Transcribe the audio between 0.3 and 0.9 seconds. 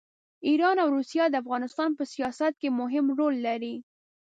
ایران او